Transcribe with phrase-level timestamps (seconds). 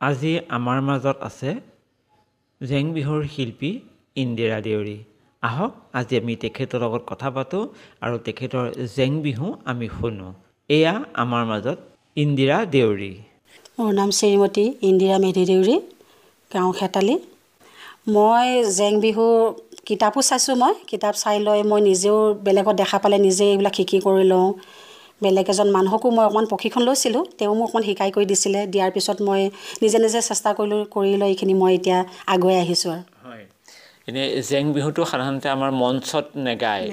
[0.00, 1.50] আজি আমাৰ মাজত আছে
[2.60, 3.70] জেং বিহুৰ শিল্পী
[4.16, 4.96] ইন্দিৰা দেউৰী।
[5.42, 7.62] আহক আজি আমি তেখেতৰ লগত কথা পাতোঁ
[8.04, 10.28] আৰু তেখেতৰ জেং বিহু আমি শুনো।
[10.70, 11.78] এয়া আমাৰ মাজত
[12.16, 13.12] ইন্দিৰা দেউৰী।
[13.76, 15.76] মোৰ নাম শ্ৰীমতী ইন্দিৰা মেধি দেউৰী
[16.50, 17.16] গাঁও খেতালি।
[18.14, 18.46] মই
[18.76, 19.26] জেং বিহু
[19.88, 24.24] কিতাপো চাইছোঁ মই কিতাপ চাই লৈ মই নিজেও বেলেগত দেখা পালে নিজে এইবিলাক শিকি কৰি
[24.32, 24.48] লওঁ।
[25.20, 29.18] বেলেগ এজন মানুহকো মই অকণমান প্ৰশিক্ষণ লৈছিলোঁ। তেওঁ মোক অকণমান শিকাই কৰি দিছিলে। দিয়াৰ পিছত
[29.20, 29.40] মই
[29.82, 31.98] নিজে নিজে চেষ্টা কৰিলোঁ কৰি লৈ এইখিনি মই এতিয়া
[32.34, 33.44] আগুৱাই আহিছোঁ আৰু। হয়।
[34.08, 36.84] এনেই জেং বিহুটো সাধাৰণতে আমাৰ মঞ্চত নেগায়।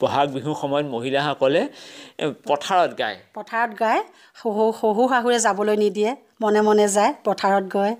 [0.00, 1.62] বহাগ বিহুৰ সময়ত মহিলাসকলে
[2.48, 4.00] পথাৰত গায়। পথাৰত গায়।
[4.36, 6.10] শহু শহু শাহুৰে যাবলৈ নিদিয়ে।
[6.40, 7.92] মনে মনে যায় পথাৰত গৈ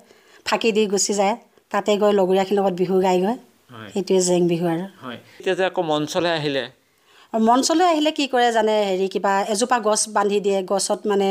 [0.47, 1.35] ফাঁকি দি গুচি যায়।
[1.73, 3.37] তাতে গৈ লগৰীয়াখিনিৰ লগত বিহু গায়গৈ।
[3.71, 6.63] হয়। সেইটোৱে জেং বিহু আৰু। হয়। এতিয়া যে আকৌ মঞ্চলৈ আহিলে
[7.33, 11.29] আৰু মঞ্চলৈ আহিলে কি কৰে জানে হেৰি কিবা এজোপা গছ বান্ধি দিয়ে গছত মানে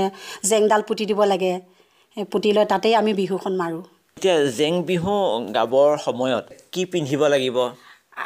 [0.49, 1.53] জেংডাল পুতি দিব লাগে।
[2.31, 3.83] পুতি লৈ তাতেই আমি বিহুখন মাৰোঁ।
[4.17, 5.13] এতিয়া জেং বিহু
[5.55, 7.57] গাবৰ সময়ত কি পিন্ধিব লাগিব?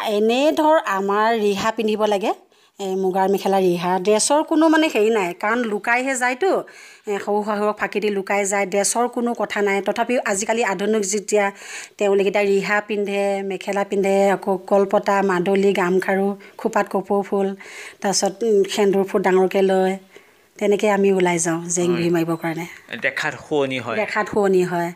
[0.09, 2.31] এনেই ধৰ আমাৰ ৰিহা পিন্ধিব লাগে।
[2.79, 6.49] এই মুগাৰ মেখেলা ৰিহা ড্ৰেছৰ কোনো মানে হেৰি নাই। কাৰণ লুকাইহে যায়তো
[7.17, 11.45] শহু শাহুৰক ফাঁকি দি লুকাই যায়। ড্ৰেছৰ কোনো কথা নাই। তথাপিও আজিকালি আধুনিক যেতিয়া
[11.99, 16.25] তেওঁলোকে এতিয়া ৰিহা পিন্ধে মেখেলা পিন্ধে আকৌ কলপতা মাদলি গামখাৰু
[16.59, 17.47] খোপাত কপৌ ফুল
[18.01, 18.33] তাৰপিছত
[18.73, 19.93] সেন্দুৰ ফুট ডাঙৰকৈ লয়
[20.57, 22.65] তেনেকৈ আমি ওলাই যাওঁ জেং বিহু মাৰিবৰ কাৰণে।
[23.03, 24.89] দেখাত শুৱনি হয়। দেখাত শুৱনি হয়।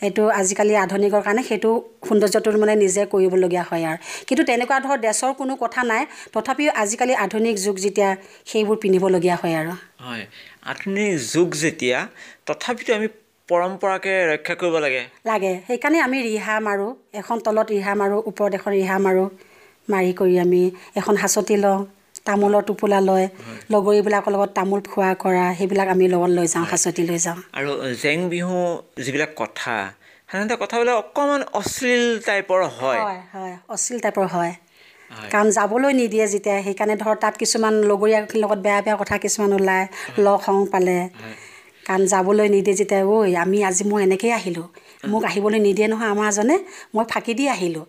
[0.00, 1.70] সেইটো আজিকালি আধুনিকৰ কাৰণে সেইটো
[2.06, 7.14] সৌন্দৰ্যটো মানে নিজে কৰিবলগীয়া হয় আৰু। কিন্তু তেনেকুৱা ধৰ ড্ৰেছৰ কোনো কথা নাই তথাপিও আজিকালি
[7.24, 8.10] আধুনিক যুগ যেতিয়া
[8.46, 9.72] সেইবোৰ পিন্ধিবলগীয়া হয় আৰু।
[10.06, 10.24] হয়
[10.70, 11.98] আধুনিক যুগ যেতিয়া
[12.46, 13.08] তথাপিতো আমি
[13.48, 18.70] পৰম্পৰাকে ৰক্ষা কৰিব লাগে। লাগে সেইকাৰণে আমি ৰিহা মাৰোঁ এখন তলত ৰিহা মাৰোঁ ওপৰত এখন
[18.72, 19.28] ৰিহা মাৰোঁ
[19.88, 20.62] মাৰি কৰি আমি
[20.96, 21.80] এখন সাঁচতি লওঁ।
[22.26, 23.26] তামোলৰ টোপোলা লয়
[23.72, 27.70] লগৰীবিলাকৰ লগত তামোল খোৱা কৰা সেইবিলাক আমি লগত লৈ যাওঁ সাঁচতি লৈ যাওঁ। আৰু
[28.02, 28.56] জেং বিহু
[29.04, 29.74] যিবিলাক কথা
[30.28, 34.52] সাধাৰণতে কথাবিলাক অকণমান অশ্লীল টাইপৰ হয়। হয় হয় অশ্লীল টাইপৰ হয়।
[35.32, 39.84] কাৰণ যাবলৈ নিদিয়ে যেতিয়া সেইকাৰণে ধৰ তাত কিছুমান লগৰীয়াখিনিৰ লগত বেয়া বেয়া কথা কিছুমান ওলায়
[40.18, 40.98] লগ সং পালে।
[41.86, 44.66] কাৰণ যাবলৈ নিদিয়ে যেতিয়া ঐ আমি আজি মই এনেকৈয়ে আহিলোঁ।
[45.08, 46.56] মোক আহিবলৈ নিদিয়ে নহয় আমাৰজনে
[46.94, 47.84] মই ফাঁকি দি আহিলোঁ।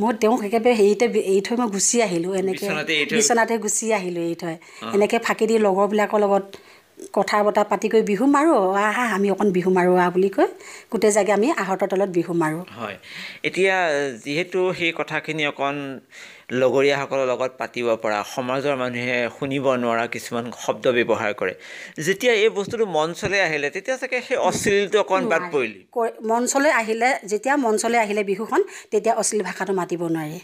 [0.00, 2.68] মই তেওঁক একেবাৰে হেৰিতে এৰি থৈ মই গুচি আহিলোঁ এনেকৈ
[3.12, 4.54] বিচনাতে গুচি আহিলোঁ এৰি থৈ।
[4.96, 6.44] এনেকৈ ফাঁকি দি লগৰবিলাকৰ লগত
[7.16, 10.46] কথা বতৰা পাতি কৰি বিহু মাৰোঁ আহা আমি অকণ বিহু মাৰোঁ আহ বুলি কৈ
[10.92, 12.96] গোটেই জাগে আমি আহঁতৰ তলত বিহু মাৰোঁ। হয়।
[13.48, 13.76] এতিয়া
[14.24, 15.76] যিহেতু সেই কথাখিনি অকণ
[16.62, 21.54] লগৰীয়াসকলৰ লগত পাতিব পৰা সমাজৰ মানুহে শুনিব নোৱাৰা কিছুমান শব্দ ব্যৱহাৰ কৰে
[22.06, 25.80] যেতিয়া এই বস্তুটো মঞ্চলৈ আহিলে তেতিয়া চাগে সেই অশ্লীলটো অকণ বাদ পৰিলি।
[26.32, 30.40] মঞ্চলৈ আহিলে যেতিয়া মঞ্চলৈ আহিলে বিহুখন তেতিয়া অশ্লীল ভাষাটো মাতিব নোৱাৰি।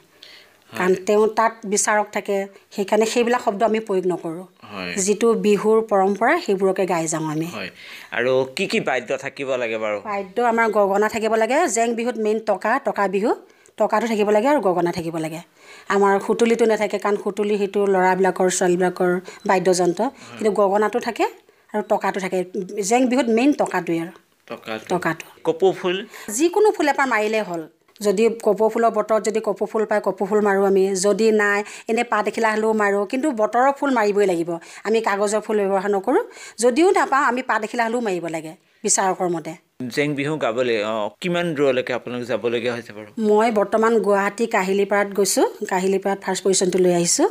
[0.72, 2.36] কাৰণ তেওঁ তাত বিচাৰক থাকে
[2.74, 4.46] সেইকাৰণে সেইবিলাক শব্দ আমি প্ৰয়োগ নকৰোঁ।
[5.04, 7.48] যিটো বিহুৰ পৰম্পৰা সেইবোৰকে গাই যাওঁ আমি।
[8.18, 9.98] আৰু কি কি বাদ্য থাকিব লাগে বাৰু?
[10.10, 13.30] বাদ্য আমাৰ গগনা থাকিব লাগে জেং বিহুত মেইন টকা টকা বিহু।
[13.78, 15.40] টকাটো থাকিব লাগে আৰু গগনা থাকিব লাগে।
[15.94, 19.10] আমাৰ সুতুলিটো নাথাকে কাৰণ সুতুলি সেইটো ল'ৰাবিলাকৰ ছোৱালীবিলাকৰ
[19.48, 20.02] বাদ্যযন্ত্ৰ।
[20.36, 21.24] কিন্তু গগনাটো থাকে
[21.72, 22.38] আৰু টকাটো থাকে।
[22.88, 24.12] জেং বিহুত মেইন টকাটোৱে আৰু।
[24.46, 25.96] টকা টকাটো। কপৌ ফুল?
[26.36, 27.62] যিকোনো ফুল এপাহ মাৰিলেই হ'ল।
[28.00, 31.58] যদি কপৌ ফুলৰ বতৰত যদি কপৌ ফুল পায় কপৌ ফুল মাৰোঁ আমি। যদি নাই
[31.90, 34.50] এনেই পাত এখিলা হ'লেও মাৰোঁ। কিন্তু বতৰৰ ফুল মাৰিবই লাগিব।
[34.86, 36.24] আমি কাগজৰ ফুল ব্যৱহাৰ নকৰোঁ।
[36.62, 38.52] যদিও নাপাওঁ আমি পাত এখিলা হ'লেও মাৰিব লাগে
[38.84, 39.52] বিচাৰকৰ মতে।
[39.94, 40.76] জেং বিহু গাবলৈ
[41.22, 43.08] কিমান দূৰলৈকে আপোনালোক যাবলগীয়া হৈছে বাৰু?
[43.28, 47.28] মই বৰ্তমান গুৱাহাটী কাহিলীপাৰাত গৈছোঁ। কাহিলীপাৰাত ফাৰ্ষ্ট পজিশ্যনটো লৈ আহিছোঁ।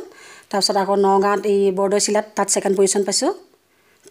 [0.50, 3.32] তাৰপিছত আকৌ নগাঁৱত এই বৰদৈচিলাত তাত ছেকেণ্ড পজিশ্যন পাইছোঁ।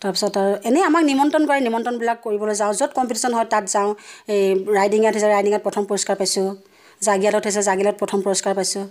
[0.01, 3.89] তাৰপিছত আৰু এনেই আমাক নিমন্ত্ৰণ কৰে নিমন্ত্ৰণবিলাক কৰিবলৈ যাওঁ। য'ত কম্পিটিশ্যন হয় তাত যাওঁ।
[4.33, 4.45] এই
[4.77, 6.47] ৰাইডিঙত হৈছে ৰাইডিঙত প্ৰথম পুৰস্কাৰ পাইছোঁ।
[7.01, 8.85] জাগিয়ালত হৈছে জাগিয়ালত প্ৰথম পুৰস্কাৰ পাইছোঁ।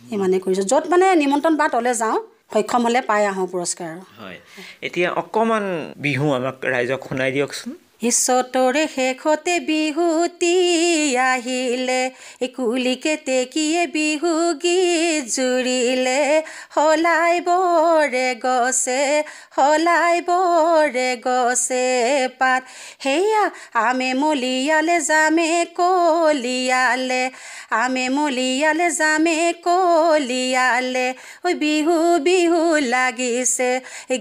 [0.00, 2.16] ইমানেই কৰিছোঁ। য'ত মানে নিমন্ত্ৰণ বা তলে যাওঁ
[2.52, 4.38] সক্ষম হ'লে পাই আহোঁ পুৰস্কাৰ। হয়।
[4.82, 5.64] এতিয়া অকণমান
[5.96, 10.56] বিহু আমাক ৰাইজক শুনাই দিয়কচোন। ঈশ্বতৰে শেষতে বিহুতি
[11.24, 12.02] আহিলে
[12.56, 14.30] কুলিকে তেকিয়ে বিহু
[14.62, 16.22] গীত জুৰিলে।
[16.74, 19.02] সলাই বৰে গছে
[19.56, 21.86] সলাই বৰে গছে
[22.38, 22.62] পাত।
[23.02, 23.44] সেয়া
[23.84, 27.22] আমে মলিয়ালে জামে কলিয়ালে।
[27.70, 29.36] আমে মলিয়ালে জামে
[29.66, 31.08] কলিয়ালে
[31.44, 31.96] ঐ বিহু
[32.26, 32.60] বিহু
[32.94, 33.70] লাগিছে।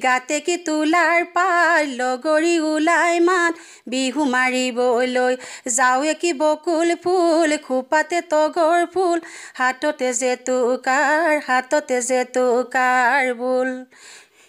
[0.04, 3.51] গাতে কি তোলাৰ পাৰ লগৰী ওলাই মান
[3.88, 5.34] বিহু মাৰিবলৈ।
[5.78, 9.18] যাওঁ কি বকুল ফুল খোপাতে তগৰ ফুল।
[9.60, 13.69] হাততে জেতুকাৰ হাততে জেতুকাৰ বোল।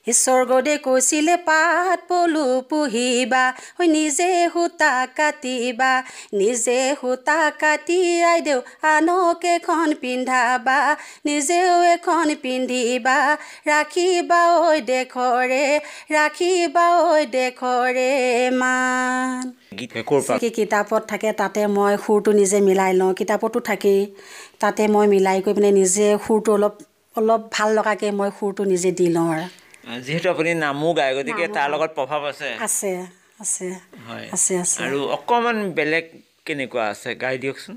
[0.07, 3.45] স্বৰ্গদে কৈছিলে পাত পলু পুহিবা
[3.77, 5.93] ঐ নিজে সূতা কাটিবা
[6.35, 10.79] নিজে সূতা কাটি আইদেউ আনক এখন পিন্ধাবা
[11.27, 13.19] নিজেও এখন পিন্ধিবা
[13.67, 15.65] ৰাখিবা ঐ দেশৰে
[16.11, 18.11] ৰাখিবা ঐ দেশৰে
[18.61, 19.45] মান
[20.41, 24.01] কি কিতাপত থাকে তাতে মই সুৰটো নিজে মিলাই লওঁ কিতাপতো থাকেই
[24.61, 26.75] তাতে মই মিলাই কৰি পিনে নিজে সুৰটো অলপ
[27.15, 29.47] অলপ ভাল লগাকৈ মই সুৰটো নিজে দি লওঁ আৰু
[30.01, 32.91] যিহেতু আপুনি নামো গায় গতিকে তাৰ লগত প্ৰভাৱ আছে। আছে
[33.41, 33.67] আছে
[34.05, 36.05] হয়। আছে আছে। আৰু অকণমান বেলেগ
[36.47, 37.11] কেনেকুৱা আছে?
[37.23, 37.77] গাই দিয়কচোন।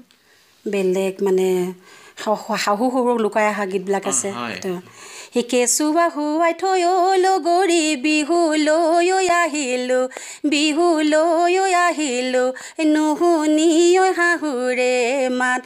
[0.65, 1.47] বেলেগ মানে
[2.17, 4.29] শাহু শাহু শহুৰক লুকাই অহা গীতবিলাক আছে।
[5.33, 10.03] সি কেঁচুৱা শুৱাই থৈ অ' লগৰী বিহু লৈ ঐ আহিলোঁ
[10.51, 12.47] বিহু লৈ ঐ আহিলোঁ
[12.93, 14.93] নুশুনি ঐ শাহুৰে
[15.31, 15.61] মাত।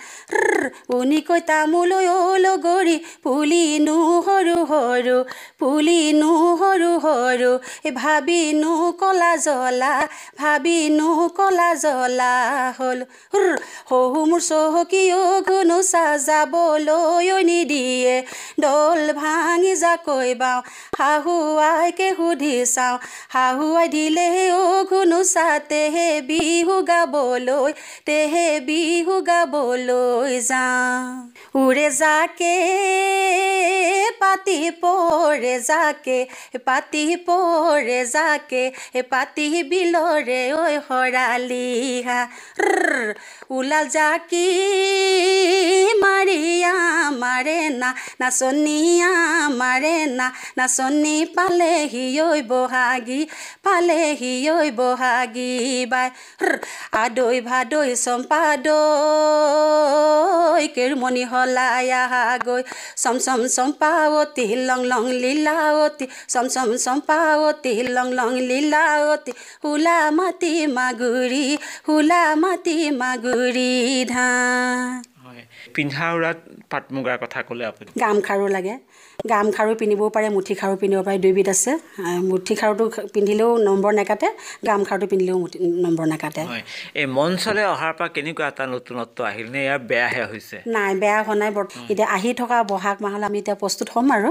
[0.89, 5.17] উনিকৈ তামোলৈ অ' লগৰী পুলিনো সৰু সৰু
[5.59, 6.31] পুলিনো
[6.61, 7.51] সৰু সৰু
[7.85, 9.91] এ ভাবিনো কলা জ্বলা
[10.39, 12.33] ভাবিনো কলা জ্বলা
[12.79, 12.99] হ'ল।
[13.89, 18.15] শহু মোৰ চহকী অ' ঘুনুচা যাবলৈ নিদিয়ে
[18.59, 20.61] দল ভাঙি জাকৈ বাওঁ
[20.97, 22.97] শাহুৱাইকে সুধি চাওঁ
[23.33, 27.71] শাহুৱাই দিলে অ' ঘুনুচা তেহে বিহু গাবলৈ
[28.07, 29.15] তেহে বিহু
[29.47, 32.55] গাবলৈ যাওঁ উৰে জাকে
[34.21, 36.19] পাতি পৰে জাকে
[36.65, 38.63] পাতি পৰে জাকে
[39.11, 42.19] পাতি বিলৰে ঐ শৰালিহা
[43.57, 44.47] ওলাল জাকি
[46.03, 46.75] মাৰিয়া
[47.23, 47.89] মাৰে না
[48.21, 49.11] নাচনীয়া
[49.61, 50.27] মাৰে না
[50.57, 53.21] নাচনী পালেহি ঐ বহাগী
[53.65, 55.53] পালেহি ঐ বহাগী
[55.91, 56.07] বাই।
[57.03, 58.41] আদৈ ভাদৈ চম্পা
[60.75, 62.57] केळमणी हलाया गो
[62.97, 69.31] समसम सम्पावती लङ लङ लिलावती। समसम सम्पावती लङ लङ लिलावती।
[69.63, 71.55] हुला माथि मागुरी
[71.87, 75.16] हुला माथि मागुरी धान।
[75.75, 76.37] পিন্ধা উৰাত
[76.71, 77.89] পাট মুগাৰ কথা ক'লে আপুনি?
[78.03, 78.75] গামখাৰু লাগে।
[79.31, 81.71] গামখাৰু পিন্ধিবও পাৰে মুঠি খাৰু পিন্ধিব পাৰে দুইবিধ আছে।
[82.29, 84.27] মুঠি খাৰুটো পিন্ধিলেও নম্বৰ নাকাটে
[84.67, 85.37] গামখাৰুটো পিন্ধিলেও
[85.85, 86.41] নম্বৰ নাকাটে।
[87.01, 90.57] এই মঞ্চলৈ অহাৰ পৰা কেনেকুৱা এটা নতুনত্ব আহিল নে ইয়াৰ বেয়াহে হৈছে?
[90.75, 91.49] নাই বেয়া হোৱা নাই
[91.91, 94.29] এতিয়া আহি থকা বহাগ মাহলৈ আমি এতিয়া প্ৰস্তুত হ'ম আৰু।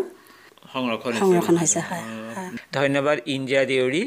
[0.74, 2.04] সংৰক্ষণ হৈছে। সংৰক্ষণ হৈছে হয়
[2.36, 4.02] হয়। ধন্যবাদ ইণ্ডিয়া দেউৰী।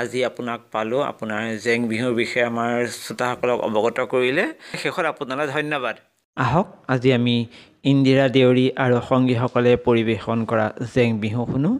[0.00, 4.44] আজি আপোনাক পালোঁ। আপোনাৰ জেং বিহুৰ বিষয়ে আমাৰ শ্ৰোতাসকলক অৱগত কৰিলে।
[4.82, 5.96] শেষত আপোনালৈ ধন্যবাদ।
[6.36, 7.36] আহক আজি আমি
[7.84, 11.72] ইন্দিৰা দেউৰী আৰু সংগীসকলে পৰিৱেশন কৰা জেং বিহু শুনো।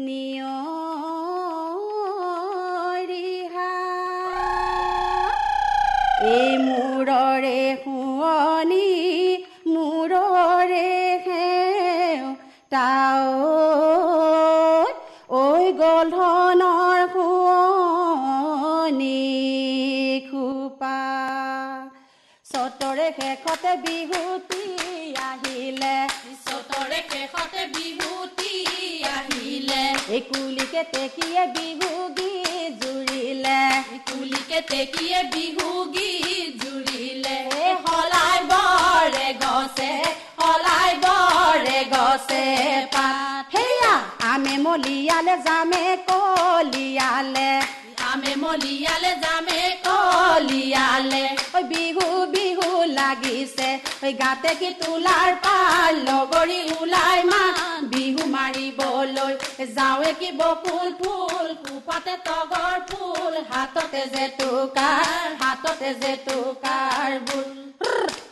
[0.00, 0.56] নিয়ৰিহা
[6.30, 8.89] এই মূৰৰে শুৱনি
[30.28, 33.60] কুলিকে টেকিয়ে বিহু গীত জুৰিলে?
[34.08, 37.36] কুলিকে টেকিয়ে বিহু গীত জুৰিলে?
[37.84, 39.90] সলাই বৰে গছে
[40.38, 42.44] সলাই বৰে গছে
[42.94, 43.94] পাত। সেয়া
[44.32, 47.50] আমে মলিয়ালে জামে কলিয়ালে।
[48.10, 49.60] আমে মলিয়ালে যামে
[50.30, 51.24] কলিয়ালে
[51.56, 52.68] ঐ বিহু বিহু
[52.98, 53.68] লাগিছে।
[54.04, 57.42] ঐ গাতে কি তোলাৰ পাৰ লগৰী ওলাই মা
[57.92, 59.32] বিহু মাৰিবলৈ।
[59.76, 67.50] যাওঁৱে কি বকুল ফুল কোপাতে তগৰ ফুল। হাততে জেতুকাৰ হাততে জেতুকাৰ বুল।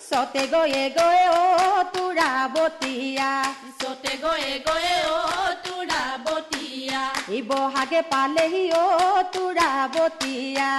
[0.08, 3.32] চতে গৈয়ে গৈয়ে অ তোৰা বতীয়া।
[3.80, 5.27] চতে গৈয়ে গৈয়ে অ
[7.50, 8.86] বহাগে পালেহি অ
[9.34, 10.70] তোৰা বতীয়া।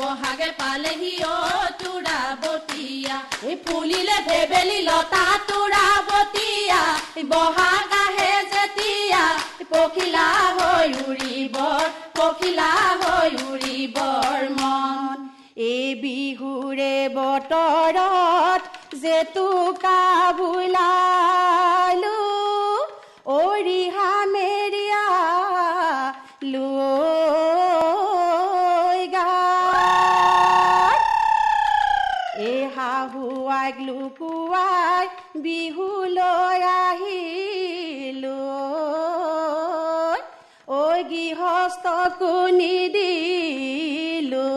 [0.00, 1.36] বহাগে পালেহি অ
[1.82, 3.16] তোৰা বতীয়া।
[3.48, 6.82] এই ফুলিলে ভেবেলি লতা তোৰা বতীয়া।
[7.32, 9.24] বহাগ আহে যেতিয়া
[9.72, 11.84] পখিলা হৈ উৰিবৰ
[12.18, 12.70] পখিলা
[13.02, 15.18] হৈ উৰিবৰ মন।
[15.70, 18.62] এই বিহুৰে বতৰত
[19.02, 20.00] জেতুকা
[20.38, 22.27] বোলালো।
[33.68, 35.06] শাহুৱাইক লুকুৱাই
[35.44, 38.40] বিহুলৈ আহিলো।
[40.68, 41.86] ঐ গৃহস্থ
[42.20, 44.50] কুনি দিলো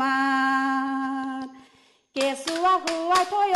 [0.00, 1.46] মান
[2.16, 3.52] কেঁচুৱা শুৱাই থৈ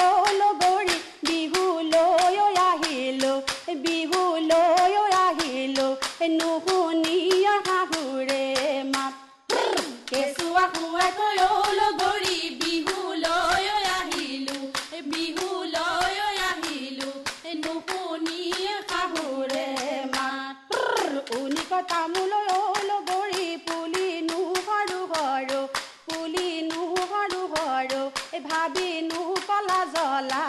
[21.84, 22.48] উনিক তামোলৈ
[22.88, 25.60] লগৰী পুলিনো সৰু সৰু
[26.08, 26.80] পুলিনো
[27.12, 28.00] সৰু সৰু
[28.48, 30.42] ভাবিনো কলা জ্বলা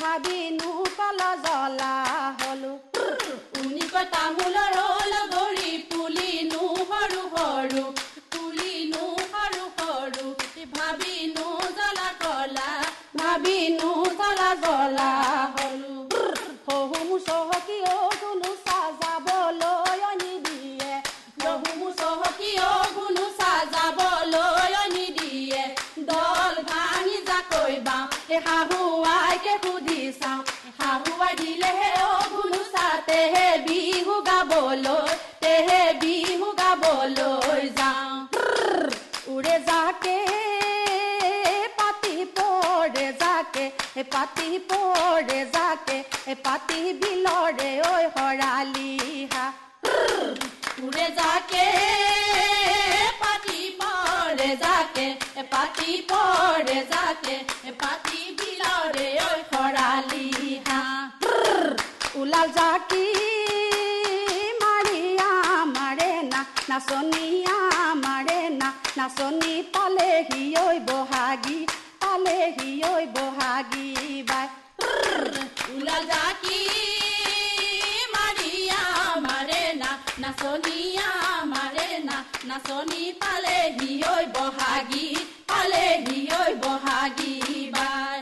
[0.00, 1.92] ভাবিনো কলা জ্বলা।
[29.62, 30.51] সুধি চাওঁ।
[62.32, 63.06] ওলাল জাকি
[64.60, 65.30] মাৰিয়া
[65.76, 67.56] মাৰে না নাচনীয়া
[68.04, 71.58] মাৰে না নাচনী পালেহি ঐ বহাগী
[72.02, 73.88] পালেহি ঐ বহাগী
[74.30, 74.46] বাই
[75.74, 76.60] ওলাল জাকি
[78.14, 78.80] মাৰিয়া
[79.26, 79.90] মাৰে না
[80.24, 81.10] নাচনীয়া
[81.52, 82.16] মাৰে না
[82.50, 85.06] নাচনী পালেহি ঐ বহাগী
[85.52, 87.34] পালেহি ঐ বহাগী
[87.76, 88.18] বাই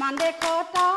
[0.00, 0.88] মান্দে কটা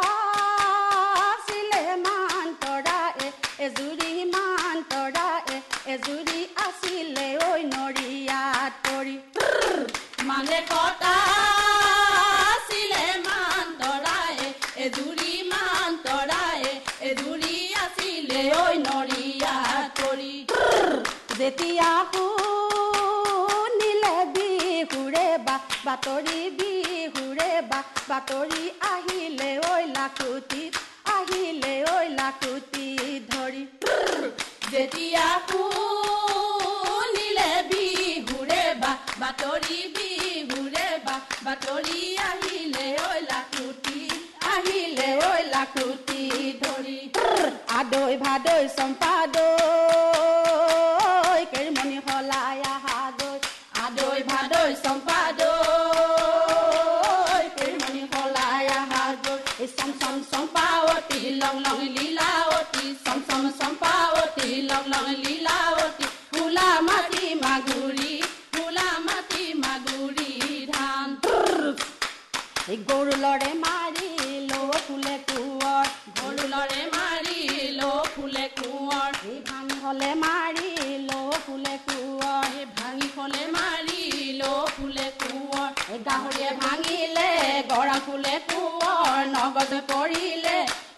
[1.28, 3.28] আছিলে মান তৰা এ
[3.66, 5.58] এজুৰি মান তৰা এ
[5.94, 9.14] এজুৰি আছিলে ঐ নৰিয়াত পৰি
[10.30, 11.12] মানে কটা
[12.48, 14.50] আছিলে মান তৰা এ
[14.86, 16.74] এজুৰি মান তৰা এ
[17.12, 20.36] এজুৰি আছিলে ঐ নৰিয়াত পৰি
[21.40, 25.56] যেতিয়া শুনিলে বিহুৰে বা
[25.88, 27.80] বাতৰি বিহুৰে বা
[28.12, 28.64] বাতৰি
[28.94, 30.67] আহিলে ঐ লাখুটি
[79.88, 80.70] হলে মাৰি
[81.44, 84.02] ফুলে কোঁৱৰ। ভাঙি হলে মাৰি
[84.78, 85.70] ফুলে কোঁৱৰ।
[86.08, 87.30] গাহৰিয়ে ভাঙিলে
[87.72, 90.58] গৰা ফুলে কোঁৱৰ নগজ পৰিলে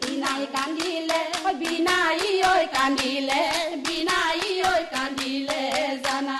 [0.09, 1.19] ইনাই কান্দিলে
[1.61, 3.41] বিনাই ঐ কান্দিলে
[3.85, 4.41] বিনাই
[4.71, 5.61] ঐ কান্দিলে
[6.05, 6.39] জানা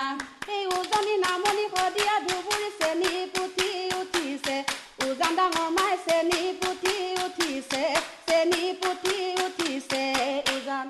[0.56, 4.56] এই উজনি নামনি শদিয়া ধুবুৰী চেনী পুঠি উঠিছে
[5.06, 7.84] উজান ডাঙৰ মাই চেনী পুঠি উঠিছে
[8.28, 9.16] চেনী পুঠি
[9.46, 10.02] উঠিছে
[10.56, 10.86] উজান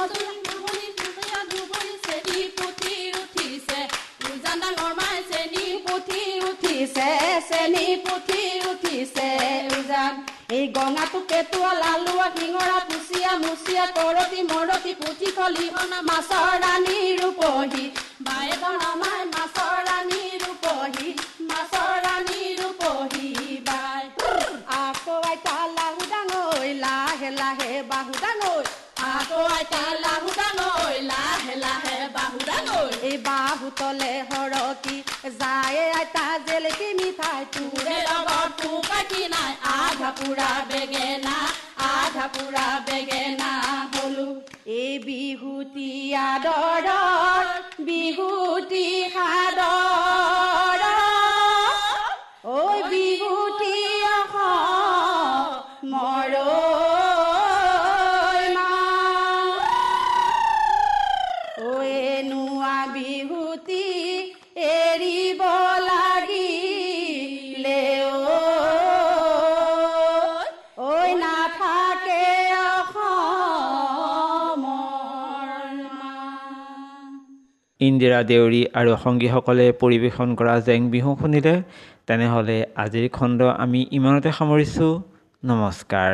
[0.00, 3.80] উজনি নামনি শদিয়া ধুবুৰী চেনী পুঠি উঠিছে
[4.30, 6.22] উজান ডাঙৰ মাই চেনী পুঠি
[7.00, 9.28] উঠিছে চেনী পুঠি উঠিছে
[9.78, 10.14] উজান
[10.56, 17.84] এই গঙাটো পেটুৱা লালুৱা শিঙৰা কুচিয়া মুচিয়া কৰতি মৰতি পুঠি খলিহনা মাছৰ ৰাণী ৰূপহী।
[18.26, 18.54] বায়ে
[19.02, 21.08] মাই মাছৰ ৰাণী ৰূপহী
[21.50, 23.28] মাছৰ ৰাণী ৰূপহী
[23.68, 24.04] বাই।
[24.80, 28.62] আকৌ আইতা লাহু ডাঙৈ লাহে লাহে বাহু ডাঙৈ।
[29.12, 34.96] আকৌ আইতা লাহু ডাঙৈ লাহে লাহে বাহু ডাঙৈ। এই বাহু তলে সৰকি
[35.38, 39.52] যায় আইতা জেলেকি মিঠাই তোৰে লগত তোকাটি নাই
[40.20, 41.36] পুৰা বেঙেনা
[41.86, 43.50] আধা পুৰা বেঙেনা
[43.94, 44.26] হলো
[44.76, 45.90] এই বিহুতি
[46.22, 46.88] আদৰৰ
[47.86, 48.59] বিহুতি সাদৰ
[77.80, 81.54] ইন্দিৰা দেউৰী আৰু সংগীসকলে পৰিৱেশন কৰা জেং বিহু শুনিলে
[82.06, 84.92] তেনেহ'লে আজিৰ খণ্ড আমি ইমানতে সামৰিছোঁ।
[85.42, 86.12] নমস্কাৰ।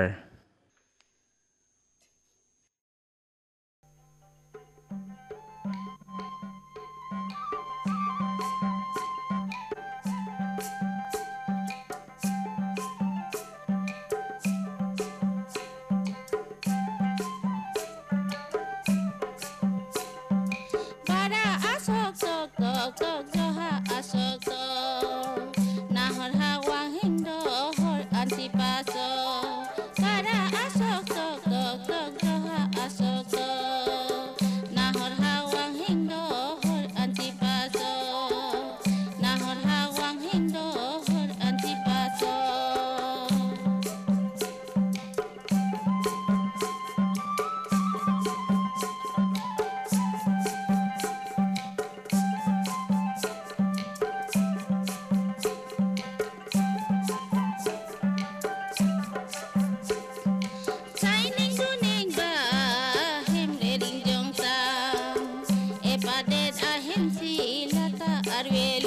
[68.37, 68.86] i'll Marvel.